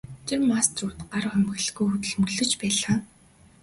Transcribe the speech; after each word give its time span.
Тэнд 0.27 0.43
мастерууд 0.51 0.99
гар 1.11 1.25
хумхилгүй 1.31 1.85
хөдөлмөрлөж 1.89 2.51
байлаа. 2.61 2.97